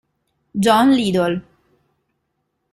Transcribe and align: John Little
John 0.55 0.97
Little 0.97 1.37